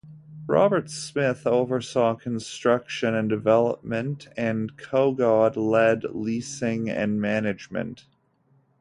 [0.47, 8.07] Robert Smith oversaw construction and development, and Kogod led leasing and management.